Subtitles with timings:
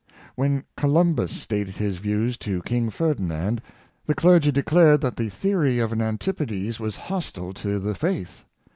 [0.33, 3.61] When Columbus stated his views to King Ferdinand
[4.07, 8.43] the clergy declared that the theory of an antipodes was hostile to the faith.